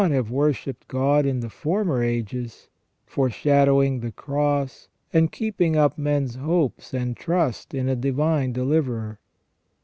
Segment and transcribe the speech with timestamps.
[0.01, 2.69] 277 have worshipped God in the former ages,
[3.05, 9.19] foreshadowing the Cross, and keeping up men's hopes and trust in a Divine Deliverer.